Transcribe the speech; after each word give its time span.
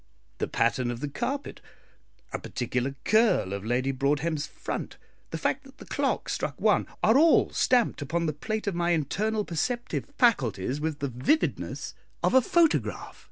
The 0.39 0.47
pattern 0.47 0.89
of 0.89 0.99
the 0.99 1.07
carpet, 1.07 1.61
a 2.33 2.39
particular 2.39 2.95
curl 3.05 3.53
of 3.53 3.63
Lady 3.63 3.91
Broadhem's 3.91 4.47
"front," 4.47 4.97
the 5.29 5.37
fact 5.37 5.63
that 5.63 5.77
the 5.77 5.85
clock 5.85 6.27
struck 6.27 6.59
one, 6.59 6.87
are 7.03 7.19
all 7.19 7.51
stamped 7.51 8.01
upon 8.01 8.25
the 8.25 8.33
plate 8.33 8.65
of 8.65 8.73
my 8.73 8.93
internal 8.93 9.45
perceptive 9.45 10.07
faculties 10.17 10.81
with 10.81 11.01
the 11.01 11.07
vividness 11.09 11.93
of 12.23 12.33
a 12.33 12.41
photograph. 12.41 13.19